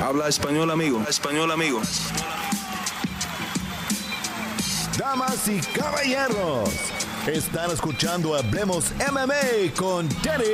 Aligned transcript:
Habla 0.00 0.28
español, 0.28 0.70
amigo. 0.70 1.04
Español, 1.08 1.50
amigo. 1.50 1.82
Damas 4.96 5.48
y 5.48 5.60
caballeros, 5.60 6.70
están 7.26 7.72
escuchando 7.72 8.36
Hablemos 8.36 8.92
MMA 9.10 9.74
con 9.76 10.08
Danny 10.22 10.44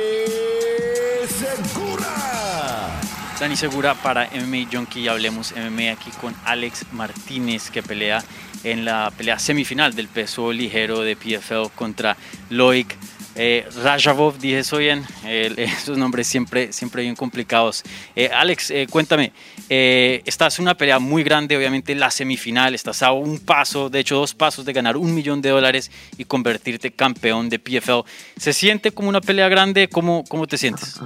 Segura. 1.27 2.99
Dani 3.39 3.55
Segura 3.55 3.93
para 3.93 4.29
MMA 4.33 4.67
Junkie 4.71 5.01
y 5.01 5.07
Hablemos 5.07 5.53
MMA 5.55 5.91
aquí 5.91 6.09
con 6.19 6.33
Alex 6.45 6.85
Martínez 6.91 7.69
que 7.69 7.83
pelea 7.83 8.23
en 8.63 8.83
la 8.83 9.11
pelea 9.15 9.37
semifinal 9.37 9.93
del 9.93 10.07
peso 10.07 10.51
ligero 10.51 11.01
de 11.01 11.15
PFL 11.15 11.69
contra 11.75 12.17
Loic 12.49 12.97
eh, 13.35 13.67
Rajavov, 13.83 14.37
dije 14.37 14.59
eso 14.59 14.77
bien, 14.77 15.05
eh, 15.25 15.53
esos 15.57 15.97
nombres 15.97 16.25
siempre, 16.27 16.71
siempre 16.71 17.03
bien 17.03 17.15
complicados. 17.15 17.83
Eh, 18.15 18.29
Alex, 18.33 18.71
eh, 18.71 18.87
cuéntame, 18.89 19.33
estás 19.67 20.57
en 20.57 20.63
una 20.63 20.75
pelea 20.75 20.99
muy 20.99 21.23
grande, 21.23 21.57
obviamente 21.57 21.93
la 21.95 22.11
semifinal, 22.11 22.73
estás 22.73 23.03
a 23.03 23.11
un 23.11 23.39
paso, 23.39 23.89
de 23.89 23.99
hecho 23.99 24.15
dos 24.15 24.33
pasos 24.33 24.63
de 24.63 24.73
ganar 24.73 24.95
un 24.95 25.13
millón 25.13 25.41
de 25.41 25.49
dólares 25.49 25.91
y 26.17 26.25
convertirte 26.25 26.91
campeón 26.91 27.49
de 27.49 27.59
PFL. 27.59 28.01
¿Se 28.37 28.53
siente 28.53 28.91
como 28.91 29.09
una 29.09 29.21
pelea 29.21 29.49
grande? 29.49 29.89
¿Cómo, 29.89 30.23
cómo 30.29 30.47
te 30.47 30.57
sientes? 30.57 30.99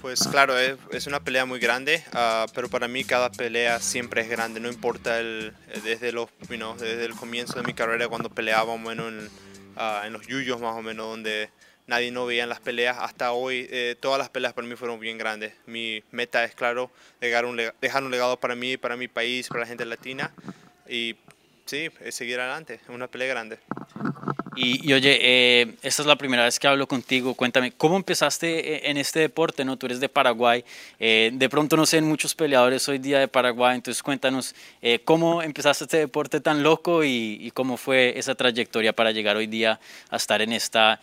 Pues 0.00 0.20
claro, 0.28 0.58
es, 0.58 1.06
una 1.06 1.20
pelea 1.20 1.44
muy 1.44 1.58
grande, 1.58 2.02
ah, 2.14 2.46
pero 2.54 2.70
para 2.70 2.88
mí 2.88 3.04
cada 3.04 3.30
pelea 3.30 3.80
siempre 3.80 4.22
es 4.22 4.30
grande, 4.30 4.58
no 4.58 4.70
importa 4.70 5.20
el, 5.20 5.52
desde, 5.84 6.10
los, 6.10 6.30
desde 6.48 7.04
el 7.04 7.14
comienzo 7.14 7.60
de 7.60 7.66
mi 7.66 7.74
carrera 7.74 8.08
cuando 8.08 8.30
peleábamos 8.30 8.82
bueno, 8.82 9.08
en 9.08 9.28
Ah, 9.82 10.02
en 10.04 10.12
los 10.12 10.26
yuyos 10.26 10.60
más 10.60 10.76
o 10.76 10.82
menos, 10.82 11.06
donde 11.06 11.48
nadie 11.90 12.12
no 12.12 12.24
veía 12.24 12.46
las 12.46 12.60
peleas. 12.60 12.96
Hasta 12.98 13.32
hoy 13.32 13.66
eh, 13.68 13.96
todas 14.00 14.18
las 14.18 14.30
peleas 14.30 14.54
para 14.54 14.66
mí 14.66 14.76
fueron 14.76 15.00
bien 15.00 15.18
grandes. 15.18 15.52
Mi 15.66 16.02
meta 16.12 16.44
es, 16.44 16.54
claro, 16.54 16.90
dejar 17.20 17.44
un, 17.44 17.56
legado 18.10 18.38
para 18.38 18.54
mí, 18.54 18.76
para 18.76 18.96
mi 18.96 19.08
país, 19.08 19.48
para 19.48 19.60
la 19.60 19.66
gente 19.66 19.84
latina. 19.84 20.32
Y 20.88 21.16
sí, 21.66 21.90
seguir 22.10 22.38
adelante, 22.40 22.80
una 22.88 23.08
pelea 23.08 23.28
grande. 23.28 23.58
Y, 24.56 24.92
oye, 24.92 25.18
eh, 25.20 25.74
esta 25.82 26.02
es 26.02 26.06
la 26.06 26.16
primera 26.16 26.44
vez 26.44 26.58
que 26.58 26.66
hablo 26.66 26.86
contigo. 26.88 27.34
Cuéntame, 27.34 27.72
¿cómo 27.72 27.96
empezaste 27.96 28.74
eh, 28.74 28.90
en 28.90 28.96
este 28.96 29.20
deporte? 29.20 29.64
¿no? 29.64 29.76
Tú 29.76 29.86
eres 29.86 30.00
de 30.00 30.08
Paraguay. 30.08 30.64
Eh, 30.98 31.30
de 31.32 31.48
pronto 31.48 31.76
no 31.76 31.86
sé, 31.86 31.98
en 31.98 32.04
muchos 32.04 32.34
peleadores 32.34 32.88
hoy 32.88 32.98
día 32.98 33.20
de 33.20 33.28
Paraguay. 33.28 33.76
Entonces 33.76 34.02
cuéntanos, 34.02 34.54
¿cómo 35.04 35.42
empezaste 35.42 35.84
este 35.84 35.98
deporte 35.98 36.40
tan 36.40 36.62
loco 36.62 37.04
y, 37.04 37.50
cómo 37.54 37.76
fue 37.76 38.18
esa 38.18 38.34
trayectoria 38.34 38.92
para 38.92 39.12
llegar 39.12 39.36
hoy 39.36 39.46
día 39.46 39.80
a 40.10 40.16
estar 40.16 40.42
en 40.42 40.52
esta 40.52 41.00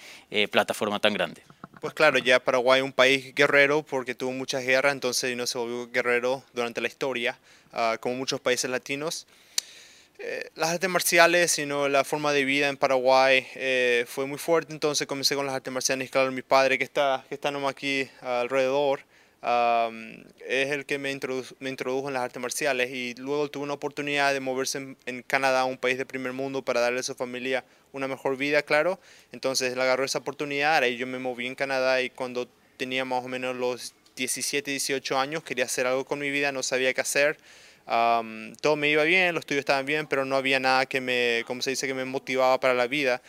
plataforma 0.52 1.00
tan 1.00 1.14
grande? 1.14 1.42
Pues 1.80 1.94
claro, 1.94 2.18
ya 2.18 2.40
Paraguay 2.40 2.80
es 2.80 2.84
un 2.84 2.92
país 2.92 3.36
guerrero 3.36 3.84
porque 3.84 4.16
tuvo 4.16 4.32
muchas 4.32 4.64
guerras, 4.64 4.94
entonces 4.94 5.38
no 5.38 5.46
se 5.46 5.60
volvió 5.60 5.90
guerrero 5.92 6.44
durante 6.54 6.82
la 6.82 6.88
historia, 6.88 7.38
ah, 7.72 7.98
como 8.00 8.16
muchos 8.16 8.42
países 8.42 8.70
latinos. 8.70 9.28
Eh, 10.20 10.50
las 10.56 10.70
artes 10.72 10.90
marciales, 10.90 11.52
sino 11.52 11.88
la 11.88 12.04
forma 12.04 12.34
de 12.34 12.44
vida 12.44 12.70
en 12.70 12.78
Paraguay 12.78 13.46
eh, 13.54 14.04
fue 14.08 14.26
muy 14.26 14.40
fuerte, 14.40 14.74
entonces 14.74 15.06
comencé 15.06 15.36
con 15.36 15.46
las 15.46 15.54
artes 15.54 15.72
marciales. 15.72 16.10
Claro, 16.10 16.32
mi 16.32 16.42
padre, 16.42 16.80
que 16.80 16.84
está, 16.84 17.24
que 17.30 17.36
está 17.36 17.52
nomás 17.52 17.72
aquí 17.72 18.10
alrededor, 18.22 19.02
es 19.44 20.72
el 20.72 20.86
que 20.86 20.98
me, 20.98 21.18
me, 21.60 21.70
introdujo 21.70 22.08
en 22.08 22.16
las 22.16 22.24
artes 22.24 22.42
marciales 22.42 22.90
y 22.90 23.14
luego 23.14 23.50
tuve 23.50 23.64
una 23.64 23.74
oportunidad 23.74 24.34
de 24.34 24.40
moverse 24.40 24.96
en, 25.06 25.22
Canadá, 25.22 25.66
un 25.66 25.78
país 25.78 26.00
de 26.00 26.06
primer 26.08 26.34
mundo, 26.34 26.64
para 26.64 26.82
darle 26.82 27.02
a 27.02 27.04
su 27.04 27.14
familia 27.14 27.64
una 27.94 28.08
mejor 28.08 28.38
vida, 28.38 28.64
claro. 28.64 29.00
Entonces 29.32 29.76
le 29.76 29.84
agarró 29.84 30.04
esa 30.04 30.18
oportunidad, 30.20 30.84
y 30.84 30.98
yo 30.98 31.06
me 31.06 31.20
moví 31.20 31.46
en 31.46 31.54
Canadá 31.54 32.02
y 32.02 32.10
cuando 32.10 32.48
tenía 32.78 33.06
más 33.06 33.24
o 33.24 33.28
menos 33.28 33.56
los 33.56 33.94
17, 34.16 34.72
18 34.72 35.20
años, 35.20 35.44
quería 35.44 35.66
hacer 35.66 35.86
algo 35.86 36.06
con 36.06 36.18
mi 36.18 36.32
vida, 36.32 36.52
no 36.52 36.64
sabía 36.64 36.92
qué 36.96 37.02
hacer 37.02 37.38
todo 38.62 38.76
me 38.76 38.90
iba 38.90 39.04
bien, 39.04 39.34
los 39.34 39.42
estudios 39.42 39.62
estaban 39.62 39.86
bien, 39.86 40.08
pero 40.08 40.26
no 40.26 40.36
había 40.36 40.60
nada 40.60 40.86
que 40.86 41.00
me, 41.02 41.44
como 41.48 41.62
se 41.62 41.70
dice, 41.72 41.88
que 41.88 41.94
me 41.94 42.06
motivaba 42.06 42.60
para 42.60 42.74
la 42.74 42.88
vida. 42.88 43.22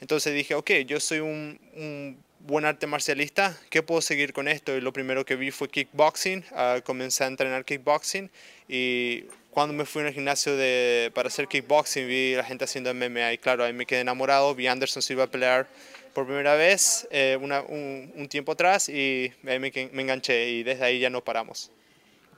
Entonces 0.00 0.34
dije, 0.34 0.54
ok, 0.54 0.70
yo 0.86 0.98
soy 0.98 1.20
un, 1.20 2.18
buen 2.40 2.64
arte 2.64 2.86
marcialista, 2.86 3.56
¿qué 3.68 3.82
puedo 3.82 4.00
seguir 4.00 4.32
con 4.32 4.48
esto? 4.48 4.74
Y 4.74 4.80
lo 4.80 4.92
primero 4.94 5.26
que 5.26 5.36
vi 5.36 5.50
fue 5.50 5.68
kickboxing, 5.68 6.42
uh, 6.52 6.80
comencé 6.82 7.24
a 7.24 7.26
entrenar 7.26 7.66
kickboxing 7.66 8.30
y 8.66 9.24
cuando 9.50 9.74
me 9.74 9.84
fui 9.84 10.02
al 10.02 10.12
gimnasio 10.14 10.56
de, 10.56 11.10
para 11.14 11.28
hacer 11.28 11.48
kickboxing 11.48 12.08
vi 12.08 12.34
a 12.34 12.38
la 12.38 12.44
gente 12.44 12.64
haciendo 12.64 12.94
MMA 12.94 13.34
y 13.34 13.38
claro, 13.38 13.62
ahí 13.62 13.74
me 13.74 13.84
quedé 13.84 14.00
enamorado, 14.00 14.54
vi 14.54 14.68
a 14.68 14.72
Anderson 14.72 15.02
Silva 15.02 15.26
pelear 15.26 15.68
por 16.14 16.24
primera 16.24 16.54
vez 16.54 17.06
eh, 17.10 17.36
un, 17.38 18.26
tiempo 18.28 18.52
atrás 18.52 18.88
y 18.88 19.32
ahí 19.46 19.58
me, 19.58 19.70
me 19.92 20.02
enganché 20.02 20.48
y 20.48 20.62
desde 20.62 20.82
ahí 20.82 20.98
ya 20.98 21.10
no 21.10 21.22
paramos. 21.22 21.70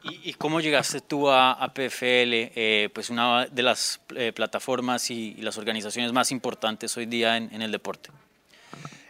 ¿Y, 0.04 0.32
cómo 0.34 0.60
llegaste 0.60 1.00
tú 1.00 1.30
a, 1.30 1.72
PFL, 1.74 2.50
eh, 2.54 2.88
pues 2.92 3.08
una 3.08 3.46
de 3.46 3.62
las 3.62 4.00
eh, 4.16 4.32
plataformas 4.32 5.10
y, 5.10 5.34
las 5.34 5.58
organizaciones 5.58 6.12
más 6.12 6.32
importantes 6.32 6.96
hoy 6.96 7.06
día 7.06 7.36
en, 7.36 7.62
el 7.62 7.70
deporte? 7.70 8.10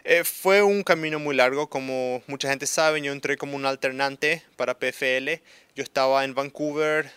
Eh, 0.03 0.23
fue 0.23 0.61
un 0.61 0.83
camino 0.83 1.17
muy 1.17 1.35
largo, 1.35 1.67
como 1.67 2.21
mucha 2.27 2.49
gente 2.49 2.67
sabe, 2.67 3.01
yo 3.01 3.11
entré 3.11 3.37
como 3.37 3.55
un 3.55 3.65
alternante 3.65 4.43
para 4.55 4.77
PFL. 4.77 5.41
Yo 5.75 5.81
estaba 5.81 6.23
en 6.25 6.35
Vancouver 6.35 7.11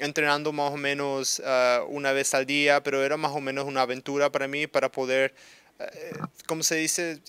entrenando 0.00 0.52
más 0.52 0.72
o 0.72 0.76
menos 0.76 1.40
ah, 1.46 1.82
una 1.88 2.10
vez 2.10 2.34
al 2.34 2.46
día, 2.46 2.82
pero 2.82 3.04
era 3.04 3.16
más 3.16 3.32
o 3.32 3.40
menos 3.40 3.66
una 3.66 3.82
aventura 3.82 4.32
para 4.32 4.48
mí 4.48 4.66
para 4.66 4.90
poder, 4.90 5.34
¿cómo 6.46 6.64
se 6.64 6.74
dice? 6.76 7.20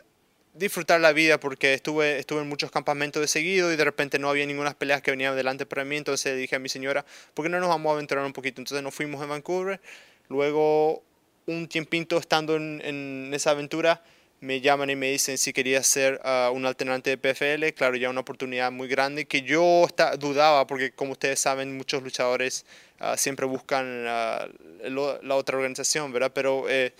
Disfrutar 0.53 0.99
la 1.01 1.13
vida 1.13 1.39
porque 1.39 1.73
estuve, 1.73 2.19
estuve 2.19 2.41
en 2.41 2.49
muchos 2.49 2.71
campamentos 2.71 3.21
de 3.21 3.27
seguido 3.27 3.71
y 3.73 3.75
de 3.75 3.83
repente 3.83 4.19
no 4.19 4.29
había 4.29 4.45
ninguna 4.45 4.73
peleas 4.73 5.01
que 5.01 5.11
venían 5.11 5.35
delante 5.35 5.65
para 5.65 5.83
mí. 5.83 5.97
Entonces 5.97 6.37
dije 6.37 6.55
a 6.55 6.59
mi 6.59 6.69
señora, 6.69 7.05
¿por 7.33 7.45
qué 7.45 7.49
no 7.49 7.59
nos 7.59 7.69
vamos 7.69 7.89
a 7.91 7.93
aventurar 7.93 8.25
un 8.25 8.33
poquito? 8.33 8.61
Entonces 8.61 8.83
nos 8.83 8.93
fuimos 8.93 9.21
a 9.21 9.25
Vancouver. 9.25 9.81
Luego, 10.29 11.03
un 11.45 11.67
tiempito 11.67 12.17
estando 12.17 12.55
en, 12.55 12.81
en 12.83 13.31
esa 13.33 13.51
aventura, 13.51 14.03
me 14.39 14.59
llaman 14.59 14.89
y 14.89 14.95
me 14.95 15.09
dicen 15.09 15.37
si 15.37 15.53
quería 15.53 15.81
ser 15.83 16.19
ah, 16.23 16.51
un 16.53 16.65
alternante 16.65 17.09
de 17.09 17.17
PFL. 17.17 17.73
Claro, 17.73 17.95
ya 17.95 18.09
una 18.09 18.21
oportunidad 18.21 18.71
muy 18.71 18.87
grande 18.87 19.25
que 19.25 19.41
yo 19.41 19.85
está, 19.85 20.17
dudaba 20.17 20.67
porque 20.67 20.91
como 20.91 21.13
ustedes 21.13 21.39
saben, 21.39 21.75
muchos 21.77 22.03
luchadores 22.03 22.65
ah, 22.99 23.17
siempre 23.17 23.45
buscan 23.45 24.05
ah, 24.07 24.47
la 24.83 25.35
otra 25.35 25.57
organización, 25.57 26.11
¿verdad? 26.13 26.31
Pero... 26.33 26.69
Eh, 26.69 26.93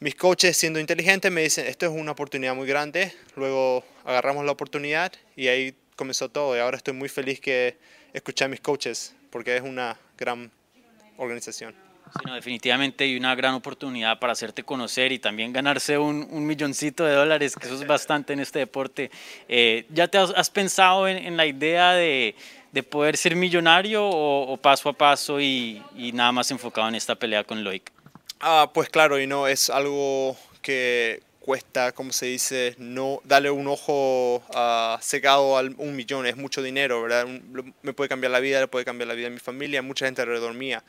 mis 0.00 0.14
coaches 0.14 0.56
siendo 0.56 0.78
inteligentes 0.78 1.30
me 1.32 1.42
dicen, 1.42 1.66
esto 1.66 1.86
es 1.86 1.92
una 1.92 2.12
oportunidad 2.12 2.54
muy 2.54 2.66
grande, 2.66 3.12
luego 3.34 3.84
agarramos 4.04 4.44
la 4.44 4.52
oportunidad 4.52 5.12
y 5.36 5.48
ahí 5.48 5.74
comenzó 5.96 6.28
todo 6.28 6.56
y 6.56 6.60
ahora 6.60 6.76
estoy 6.76 6.94
muy 6.94 7.08
feliz 7.08 7.40
que 7.40 7.76
escuché 8.12 8.44
a 8.44 8.48
mis 8.48 8.60
coaches 8.60 9.14
porque 9.30 9.56
es 9.56 9.62
una 9.62 9.98
gran 10.16 10.50
organización. 11.16 11.74
Definitivamente 12.34 13.04
hay 13.04 13.16
una 13.16 13.34
gran 13.34 13.54
oportunidad 13.54 14.18
para 14.18 14.32
hacerte 14.32 14.62
conocer 14.62 15.12
y 15.12 15.18
también 15.18 15.52
ganarse 15.52 15.98
un, 15.98 16.46
milloncito 16.46 17.04
de 17.04 17.12
dólares, 17.12 17.56
que 17.56 17.66
eso 17.66 17.74
es 17.74 17.86
bastante 17.86 18.32
en 18.32 18.40
este 18.40 18.60
deporte. 18.60 19.10
Eh, 19.48 19.86
¿Ya 19.90 20.06
te 20.08 20.18
has, 20.18 20.50
pensado 20.50 21.08
en, 21.08 21.36
la 21.36 21.46
idea 21.46 21.92
de, 21.92 22.36
de, 22.70 22.82
poder 22.84 23.16
ser 23.16 23.34
millonario 23.34 24.08
o, 24.08 24.56
paso 24.56 24.88
a 24.88 24.92
paso 24.92 25.40
y, 25.40 25.82
y, 25.96 26.12
nada 26.12 26.30
más 26.32 26.50
enfocado 26.50 26.88
en 26.88 26.94
esta 26.94 27.16
pelea 27.16 27.42
con 27.42 27.64
Loic? 27.64 27.92
Ah, 28.40 28.70
pues 28.72 28.88
claro, 28.90 29.18
y 29.18 29.26
no, 29.26 29.48
es 29.48 29.70
algo 29.70 30.36
que 30.60 31.22
cuesta, 31.40 31.92
como 31.92 32.12
se 32.12 32.26
dice, 32.26 32.74
no 32.76 33.20
darle 33.24 33.50
un 33.50 33.68
ojo 33.68 34.42
uh, 34.48 34.98
cegado 35.00 35.56
a 35.56 35.62
un 35.62 35.96
millón, 35.96 36.26
es 36.26 36.36
mucho 36.36 36.60
dinero, 36.60 37.00
¿verdad? 37.02 37.26
Me 37.82 37.92
puede 37.92 38.08
cambiar 38.08 38.32
la 38.32 38.40
vida, 38.40 38.60
le 38.60 38.66
puede 38.66 38.84
cambiar 38.84 39.08
la 39.08 39.14
vida 39.14 39.28
a 39.28 39.30
mi 39.30 39.38
familia, 39.38 39.80
mucha 39.80 40.06
gente 40.06 40.22
alrededor 40.22 40.54
mía. 40.54 40.82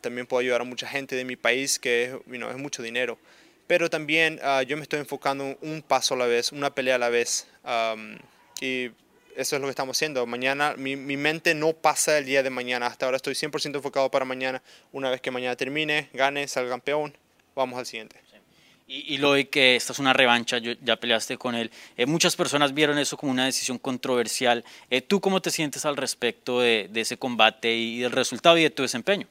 también 0.00 0.26
puedo 0.26 0.40
ayudar 0.40 0.60
a 0.60 0.64
mucha 0.64 0.86
gente 0.86 1.16
de 1.16 1.24
mi 1.24 1.36
país, 1.36 1.78
que 1.78 2.04
es, 2.04 2.14
es 2.14 2.56
mucho 2.56 2.82
dinero. 2.82 3.18
Pero 3.66 3.90
también 3.90 4.38
ah, 4.42 4.62
yo 4.62 4.76
me 4.76 4.84
estoy 4.84 5.00
enfocando 5.00 5.58
un 5.60 5.82
paso 5.82 6.14
a 6.14 6.18
la 6.18 6.26
vez, 6.26 6.52
una 6.52 6.74
pelea 6.74 6.94
a 6.94 6.98
la 6.98 7.08
vez. 7.10 7.48
y 8.60 8.90
eso 9.36 9.56
es 9.56 9.62
lo 9.62 9.66
que 9.66 9.70
estamos 9.70 9.96
haciendo. 9.96 10.26
Mañana, 10.26 10.74
mi, 10.76 10.96
mi, 10.96 11.16
mente 11.16 11.54
no 11.54 11.72
pasa 11.72 12.18
el 12.18 12.24
día 12.24 12.42
de 12.42 12.50
mañana. 12.50 12.86
Hasta 12.86 13.06
ahora 13.06 13.16
estoy 13.16 13.34
100% 13.34 13.76
enfocado 13.76 14.10
para 14.10 14.24
mañana. 14.24 14.62
Una 14.92 15.10
vez 15.10 15.20
que 15.20 15.30
mañana 15.30 15.56
termine, 15.56 16.08
gane, 16.12 16.46
salga 16.48 16.70
campeón, 16.70 17.16
vamos 17.54 17.78
al 17.78 17.86
siguiente. 17.86 18.16
Y, 18.94 19.16
lo 19.16 19.32
de 19.32 19.48
que 19.48 19.74
esta 19.74 19.94
es 19.94 19.98
una 20.00 20.12
revancha, 20.12 20.58
yo, 20.58 20.72
ya 20.82 20.96
peleaste 20.96 21.38
con 21.38 21.54
él. 21.54 21.70
Eh, 21.96 22.04
muchas 22.04 22.36
personas 22.36 22.74
vieron 22.74 22.98
eso 22.98 23.16
como 23.16 23.32
una 23.32 23.46
decisión 23.46 23.78
controversial. 23.78 24.64
Eh, 24.90 25.00
¿Tú 25.00 25.18
cómo 25.18 25.40
te 25.40 25.50
sientes 25.50 25.86
al 25.86 25.96
respecto 25.96 26.60
de, 26.60 26.88
de 26.90 27.00
ese 27.00 27.16
combate 27.16 27.74
y 27.74 28.00
del 28.00 28.12
resultado 28.12 28.58
y 28.58 28.64
de 28.64 28.70
tu 28.70 28.82
desempeño? 28.82 29.26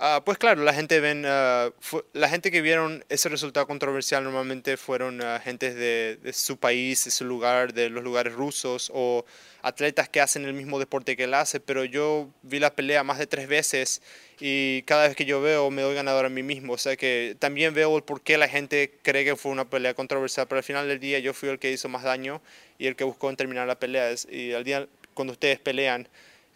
Ah, 0.00 0.22
pues 0.24 0.38
claro, 0.38 0.62
la 0.62 0.72
gente 0.72 1.00
ven, 1.00 1.24
ah, 1.26 1.70
la 2.12 2.28
gente 2.28 2.52
que 2.52 2.62
vieron 2.62 3.04
ese 3.08 3.28
resultado 3.28 3.66
controversial 3.66 4.22
normalmente 4.22 4.76
fueron 4.76 5.20
uh, 5.20 5.40
gentes 5.42 5.74
de, 5.74 6.18
de, 6.22 6.32
su 6.32 6.56
país, 6.56 7.04
de 7.04 7.10
su 7.10 7.24
lugar, 7.24 7.74
de 7.74 7.90
los 7.90 8.04
lugares 8.04 8.32
rusos 8.32 8.92
o 8.94 9.24
atletas 9.60 10.08
que 10.08 10.20
hacen 10.20 10.44
el 10.44 10.54
mismo 10.54 10.78
deporte 10.78 11.16
que 11.16 11.24
él 11.24 11.34
hace, 11.34 11.58
pero 11.58 11.84
yo 11.84 12.30
vi 12.42 12.60
la 12.60 12.76
pelea 12.76 13.02
más 13.02 13.18
de 13.18 13.26
tres 13.26 13.48
veces 13.48 14.00
y 14.38 14.82
cada 14.82 15.08
vez 15.08 15.16
que 15.16 15.24
yo 15.24 15.40
veo 15.40 15.68
me 15.72 15.82
doy 15.82 15.96
ganador 15.96 16.26
a 16.26 16.28
mí 16.28 16.44
mismo, 16.44 16.74
o 16.74 16.78
sea 16.78 16.96
que 16.96 17.34
también 17.40 17.74
veo 17.74 17.96
el 17.96 18.04
por 18.04 18.20
qué 18.20 18.38
la 18.38 18.46
gente 18.46 18.92
cree 19.02 19.24
que 19.24 19.34
fue 19.34 19.50
una 19.50 19.68
pelea 19.68 19.94
controversial, 19.94 20.46
pero 20.46 20.58
al 20.58 20.64
final 20.64 20.86
del 20.86 21.00
día 21.00 21.18
yo 21.18 21.34
fui 21.34 21.48
el 21.48 21.58
que 21.58 21.72
hizo 21.72 21.88
más 21.88 22.04
daño 22.04 22.40
y 22.78 22.86
el 22.86 22.94
que 22.94 23.02
buscó 23.02 23.34
terminar 23.34 23.66
la 23.66 23.78
pelea. 23.80 24.14
Y 24.30 24.52
al 24.52 24.62
día 24.62 24.86
cuando 25.14 25.32
ustedes 25.32 25.58
pelean, 25.58 26.08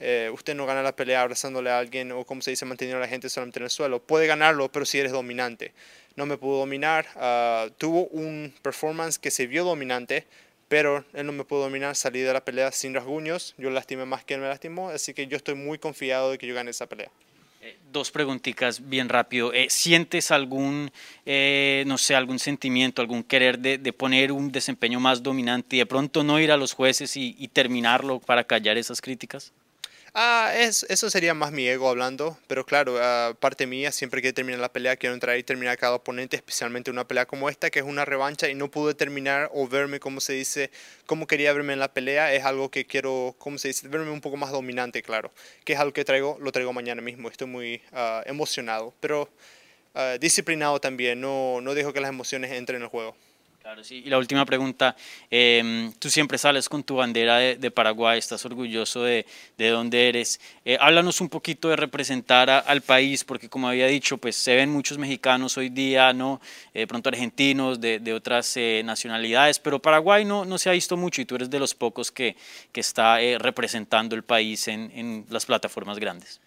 eh, 0.04 0.30
usted 0.30 0.56
no 0.56 0.66
gana 0.66 0.82
la 0.82 0.96
pelea 0.96 1.22
abrazándole 1.22 1.70
a 1.70 1.78
alguien 1.78 2.10
o 2.10 2.24
como 2.24 2.42
se 2.42 2.50
dice, 2.50 2.64
manteniendo 2.64 2.98
a 2.98 3.06
la 3.06 3.08
gente 3.08 3.28
solamente 3.28 3.60
en 3.60 3.64
el 3.64 3.70
suelo. 3.70 4.02
Puede 4.02 4.26
ganarlo, 4.26 4.70
pero 4.70 4.84
si 4.84 4.98
eres 4.98 5.12
dominante. 5.12 5.72
No 6.16 6.26
me 6.26 6.36
pudo 6.36 6.58
dominar. 6.58 7.06
Ah, 7.14 7.68
tuvo 7.78 8.06
un 8.08 8.52
performance 8.62 9.16
que 9.20 9.30
se 9.30 9.46
vio 9.46 9.64
dominante, 9.64 10.26
pero 10.66 11.04
él 11.14 11.24
no 11.24 11.32
me 11.32 11.44
pudo 11.44 11.60
dominar. 11.60 11.94
Salí 11.94 12.20
de 12.20 12.32
la 12.32 12.44
pelea 12.44 12.72
sin 12.72 12.94
rasguños. 12.94 13.54
Yo 13.58 13.70
lastimé 13.70 14.04
más 14.04 14.24
que 14.24 14.34
él 14.34 14.40
me 14.40 14.48
lastimó, 14.48 14.88
así 14.88 15.14
que 15.14 15.28
yo 15.28 15.36
estoy 15.36 15.54
muy 15.54 15.78
confiado 15.78 16.32
de 16.32 16.38
que 16.38 16.48
yo 16.48 16.54
gane 16.56 16.72
esa 16.72 16.88
pelea. 16.88 17.10
Eh, 17.60 17.76
dos 17.92 18.10
preguntitas 18.10 18.88
bien 18.88 19.08
rápido. 19.08 19.52
Eh, 19.52 19.68
¿Sientes 19.70 20.32
algún, 20.32 20.90
no 21.24 21.98
sé, 21.98 22.16
algún 22.16 22.40
sentimiento, 22.40 23.00
algún 23.02 23.22
querer 23.22 23.56
de, 23.60 23.92
poner 23.92 24.32
un 24.32 24.50
desempeño 24.50 24.98
más 24.98 25.22
dominante 25.22 25.76
y 25.76 25.78
de 25.78 25.86
pronto 25.86 26.24
no 26.24 26.40
ir 26.40 26.50
a 26.50 26.56
los 26.56 26.72
jueces 26.72 27.16
y 27.16 27.48
terminarlo 27.52 28.18
para 28.18 28.42
callar 28.42 28.76
esas 28.76 29.00
críticas? 29.00 29.52
Ah, 30.14 30.52
es, 30.54 30.84
eso 30.90 31.08
sería 31.08 31.32
más 31.32 31.52
mi 31.52 31.66
ego 31.66 31.88
hablando, 31.88 32.36
pero 32.46 32.66
claro, 32.66 32.96
uh, 32.96 33.34
parte 33.36 33.66
mía, 33.66 33.90
siempre 33.92 34.20
que 34.20 34.34
termine 34.34 34.58
la 34.58 34.70
pelea, 34.70 34.96
quiero 34.96 35.14
entrar 35.14 35.38
y 35.38 35.42
terminar 35.42 35.78
cada 35.78 35.94
oponente, 35.94 36.36
especialmente 36.36 36.90
una 36.90 37.08
pelea 37.08 37.24
como 37.24 37.48
esta, 37.48 37.70
que 37.70 37.78
es 37.78 37.84
una 37.86 38.04
revancha 38.04 38.46
y 38.50 38.54
no 38.54 38.70
pude 38.70 38.92
terminar 38.94 39.50
o 39.54 39.66
verme, 39.66 40.00
como 40.00 40.20
se 40.20 40.34
dice, 40.34 40.70
como 41.06 41.26
quería 41.26 41.54
verme 41.54 41.72
en 41.72 41.78
la 41.78 41.94
pelea, 41.94 42.34
es 42.34 42.44
algo 42.44 42.70
que 42.70 42.84
quiero, 42.84 43.34
como 43.38 43.56
se 43.56 43.68
dice, 43.68 43.88
verme 43.88 44.10
un 44.10 44.20
poco 44.20 44.36
más 44.36 44.50
dominante, 44.50 45.02
claro, 45.02 45.32
que 45.64 45.72
es 45.72 45.78
algo 45.78 45.94
que 45.94 46.04
traigo, 46.04 46.36
lo 46.42 46.52
traigo 46.52 46.74
mañana 46.74 47.00
mismo, 47.00 47.30
estoy 47.30 47.46
muy 47.46 47.80
uh, 47.92 48.20
emocionado, 48.26 48.92
pero 49.00 49.30
uh, 49.94 50.18
disciplinado 50.20 50.78
también, 50.78 51.22
no, 51.22 51.62
no 51.62 51.72
dejo 51.72 51.94
que 51.94 52.00
las 52.00 52.10
emociones 52.10 52.52
entren 52.52 52.76
en 52.76 52.82
el 52.82 52.88
juego. 52.90 53.16
Claro, 53.62 53.84
sí. 53.84 54.02
Y 54.04 54.10
la 54.10 54.18
última 54.18 54.44
pregunta, 54.44 54.96
em, 55.30 55.92
tú 56.00 56.10
siempre 56.10 56.36
sales 56.36 56.68
con 56.68 56.82
tu 56.82 56.96
bandera 56.96 57.36
de, 57.38 57.70
Paraguay, 57.70 58.18
estás 58.18 58.44
orgulloso 58.44 59.04
de, 59.04 59.24
de 59.56 59.68
dónde 59.68 60.08
eres. 60.08 60.40
Eh, 60.64 60.76
háblanos 60.80 61.20
un 61.20 61.28
poquito 61.28 61.68
de 61.68 61.76
representar 61.76 62.50
al 62.50 62.80
país, 62.80 63.22
porque 63.22 63.48
como 63.48 63.68
había 63.68 63.86
dicho, 63.86 64.18
pues 64.18 64.34
se 64.34 64.56
ven 64.56 64.68
muchos 64.68 64.98
mexicanos 64.98 65.56
hoy 65.58 65.68
día, 65.68 66.12
¿no? 66.12 66.40
Eh, 66.74 66.88
pronto 66.88 67.08
argentinos, 67.08 67.80
de, 67.80 68.00
de 68.00 68.12
otras 68.12 68.56
eh, 68.56 68.82
nacionalidades, 68.84 69.60
pero 69.60 69.78
Paraguay 69.80 70.24
no, 70.24 70.44
no 70.44 70.58
se 70.58 70.68
ha 70.68 70.72
visto 70.72 70.96
mucho 70.96 71.22
y 71.22 71.24
tú 71.24 71.36
eres 71.36 71.48
de 71.48 71.60
los 71.60 71.72
pocos 71.72 72.10
que, 72.10 72.34
que 72.72 72.80
está 72.80 73.18
representando 73.38 74.16
el 74.16 74.24
país 74.24 74.66
en, 74.66 74.90
en 74.92 75.24
las 75.30 75.46
plataformas 75.46 76.00
grandes. 76.00 76.40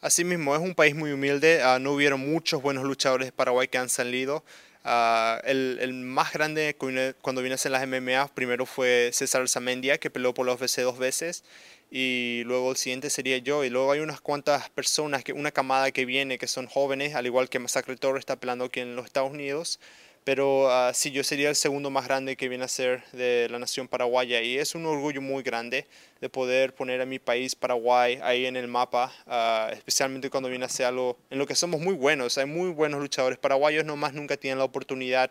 Asimismo, 0.00 0.56
es 0.56 0.62
un 0.62 0.74
país 0.74 0.94
muy 0.94 1.12
humilde, 1.12 1.62
ah, 1.62 1.78
no 1.78 1.92
hubieron 1.92 2.20
muchos 2.20 2.62
buenos 2.62 2.84
luchadores 2.84 3.28
de 3.28 3.32
Paraguay 3.32 3.68
que 3.68 3.76
han 3.76 3.90
salido. 3.90 4.42
Ah, 4.84 5.40
el, 5.44 5.78
el, 5.80 5.92
más 5.94 6.32
grande 6.32 6.76
cuando 7.20 7.40
vine 7.42 7.52
a 7.52 7.54
hacer 7.54 7.70
las 7.70 7.86
MMA 7.86 8.28
primero 8.34 8.66
fue 8.66 9.10
César 9.12 9.48
Zamendia, 9.48 9.98
que 9.98 10.10
peleó 10.10 10.34
por 10.34 10.44
la 10.46 10.54
UFC 10.54 10.80
dos 10.80 10.98
veces, 10.98 11.44
y 11.90 12.42
luego 12.46 12.70
el 12.72 12.76
siguiente 12.76 13.08
sería 13.10 13.38
yo, 13.38 13.64
y 13.64 13.70
luego 13.70 13.92
hay 13.92 14.00
unas 14.00 14.20
cuantas 14.20 14.70
personas, 14.70 15.22
que, 15.22 15.32
una 15.32 15.52
camada 15.52 15.92
que 15.92 16.04
viene 16.04 16.36
que 16.38 16.48
son 16.48 16.66
jóvenes, 16.66 17.14
al 17.14 17.26
igual 17.26 17.48
que 17.48 17.60
Masacre 17.60 17.96
Toro 17.96 18.18
está 18.18 18.36
peleando 18.36 18.64
aquí 18.64 18.80
en 18.80 18.96
los 18.96 19.06
Estados 19.06 19.30
Unidos, 19.30 19.78
pero 20.24 20.66
uh, 20.66 20.94
sí, 20.94 21.10
yo 21.10 21.24
sería 21.24 21.48
el 21.48 21.56
segundo 21.56 21.90
más 21.90 22.06
grande 22.06 22.36
que 22.36 22.48
viene 22.48 22.64
a 22.64 22.68
ser 22.68 23.02
de 23.12 23.48
la 23.50 23.58
nación 23.58 23.88
paraguaya 23.88 24.40
y 24.40 24.56
es 24.56 24.74
un 24.74 24.86
orgullo 24.86 25.20
muy 25.20 25.42
grande 25.42 25.86
de 26.20 26.28
poder 26.28 26.74
poner 26.74 27.00
a 27.00 27.06
mi 27.06 27.18
país, 27.18 27.56
Paraguay, 27.56 28.20
ahí 28.22 28.46
en 28.46 28.56
el 28.56 28.68
mapa, 28.68 29.12
ah, 29.26 29.70
especialmente 29.72 30.30
cuando 30.30 30.48
viene 30.48 30.64
a 30.64 30.68
ser 30.68 30.86
algo 30.86 31.18
en 31.30 31.38
lo 31.38 31.46
que 31.46 31.56
somos 31.56 31.80
muy 31.80 31.94
buenos. 31.94 32.38
Hay 32.38 32.46
muy 32.46 32.70
buenos 32.70 33.00
luchadores 33.00 33.38
paraguayos, 33.38 33.84
nomás 33.84 34.14
nunca 34.14 34.36
tienen 34.36 34.58
la 34.58 34.64
oportunidad 34.64 35.30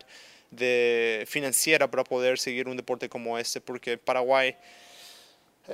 de 0.50 1.26
financiera 1.28 1.90
para 1.90 2.04
poder 2.04 2.38
seguir 2.38 2.68
un 2.68 2.76
deporte 2.76 3.08
como 3.08 3.38
este, 3.38 3.62
porque 3.62 3.98
Paraguay 3.98 4.58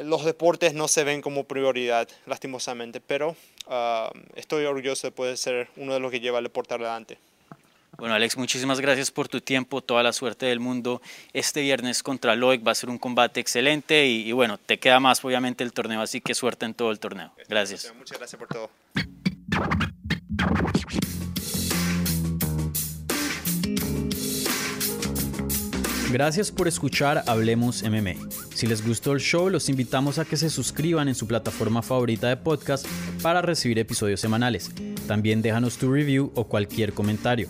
los 0.03 0.25
deportes 0.25 0.73
no 0.73 0.87
se 0.87 1.03
ven 1.03 1.21
como 1.21 1.45
prioridad, 1.45 2.07
lastimosamente, 2.25 3.01
pero 3.01 3.35
uh, 3.67 4.15
estoy 4.35 4.65
orgulloso 4.65 5.07
de 5.07 5.11
poder 5.11 5.37
ser 5.37 5.69
uno 5.77 5.93
de 5.93 5.99
los 5.99 6.11
que 6.11 6.19
lleva 6.19 6.37
el 6.37 6.43
deporte 6.43 6.75
adelante. 6.75 7.17
Bueno, 7.97 8.13
Alex, 8.13 8.37
muchísimas 8.37 8.79
gracias 8.79 9.09
por 9.09 9.27
tu 9.27 9.41
tiempo, 9.41 9.81
toda 9.81 10.03
la 10.03 10.13
suerte 10.13 10.45
del 10.45 10.59
mundo. 10.59 11.01
Este 11.33 11.61
viernes 11.61 12.03
contra 12.03 12.35
Loic 12.35 12.65
va 12.65 12.71
a 12.71 12.75
ser 12.75 12.91
un 12.91 12.99
combate 12.99 13.39
excelente 13.39 14.05
y, 14.05 14.31
bueno, 14.33 14.59
te 14.59 14.77
queda 14.77 14.99
más 14.99 15.25
obviamente 15.25 15.63
el 15.63 15.73
torneo, 15.73 16.01
así 16.01 16.21
que 16.21 16.35
suerte 16.35 16.67
en 16.67 16.75
todo 16.75 16.91
el 16.91 16.99
torneo. 16.99 17.31
Gracias. 17.49 17.91
Muchas 17.97 18.19
gracias 18.19 18.39
por 18.39 18.47
todo. 18.49 18.69
Gracias 26.11 26.51
por 26.51 26.67
escuchar 26.67 27.23
Hablemos 27.25 27.81
MMA. 27.81 28.13
Si 28.53 28.67
les 28.67 28.85
gustó 28.85 29.13
el 29.13 29.19
show, 29.19 29.49
los 29.49 29.69
invitamos 29.69 30.19
a 30.19 30.25
que 30.25 30.37
se 30.37 30.51
suscriban 30.51 31.07
en 31.07 31.15
su 31.15 31.27
plataforma 31.27 31.81
favorita 31.81 32.29
de 32.29 32.37
podcast 32.37 32.85
para 33.23 33.41
recibir 33.41 33.79
episodios 33.79 34.21
semanales. 34.21 34.71
También 35.07 35.41
déjanos 35.41 35.77
tu 35.77 35.91
review 35.91 36.31
o 36.35 36.47
cualquier 36.47 36.93
comentario. 36.93 37.49